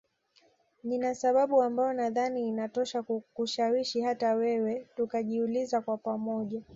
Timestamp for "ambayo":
1.63-1.93